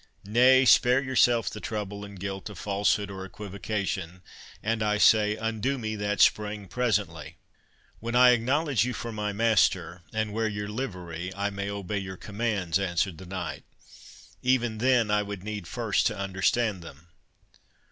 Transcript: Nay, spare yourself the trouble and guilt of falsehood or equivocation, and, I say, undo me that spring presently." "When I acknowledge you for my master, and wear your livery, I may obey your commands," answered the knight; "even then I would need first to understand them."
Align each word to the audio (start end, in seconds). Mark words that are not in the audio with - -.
Nay, 0.25 0.65
spare 0.65 0.99
yourself 0.99 1.47
the 1.47 1.59
trouble 1.59 2.03
and 2.03 2.19
guilt 2.19 2.49
of 2.49 2.57
falsehood 2.57 3.11
or 3.11 3.23
equivocation, 3.23 4.23
and, 4.63 4.81
I 4.81 4.97
say, 4.97 5.35
undo 5.35 5.77
me 5.77 5.95
that 5.95 6.21
spring 6.21 6.67
presently." 6.67 7.37
"When 7.99 8.15
I 8.15 8.31
acknowledge 8.31 8.83
you 8.83 8.93
for 8.93 9.11
my 9.11 9.31
master, 9.31 10.01
and 10.11 10.33
wear 10.33 10.47
your 10.47 10.69
livery, 10.69 11.31
I 11.35 11.51
may 11.51 11.69
obey 11.69 11.99
your 11.99 12.17
commands," 12.17 12.79
answered 12.79 13.19
the 13.19 13.27
knight; 13.27 13.63
"even 14.41 14.79
then 14.79 15.11
I 15.11 15.21
would 15.21 15.43
need 15.43 15.67
first 15.67 16.07
to 16.07 16.17
understand 16.17 16.81
them." 16.81 17.09